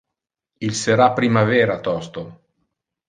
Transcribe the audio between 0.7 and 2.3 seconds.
sera primavera tosto.